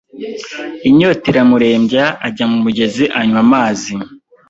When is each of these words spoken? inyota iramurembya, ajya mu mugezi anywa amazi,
inyota 0.89 1.25
iramurembya, 1.31 2.05
ajya 2.27 2.45
mu 2.51 2.57
mugezi 2.65 3.03
anywa 3.19 3.39
amazi, 3.45 3.93